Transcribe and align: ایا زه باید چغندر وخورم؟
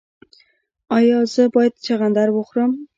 ایا 0.97 1.19
زه 1.33 1.43
باید 1.55 1.73
چغندر 1.85 2.27
وخورم؟ 2.31 2.71